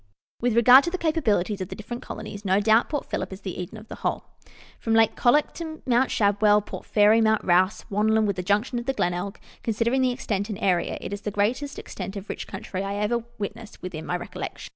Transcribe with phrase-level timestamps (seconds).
[0.41, 3.61] With regard to the capabilities of the different colonies, no doubt Port Phillip is the
[3.61, 4.23] Eden of the whole.
[4.79, 8.87] From Lake Colac to Mount Shadwell, Port Fairy, Mount Rouse, Wannon, with the junction of
[8.87, 12.81] the Glenelg, considering the extent tind area, it is the greatest extent of rich country
[12.81, 14.69] I ever witnessed within my recollection.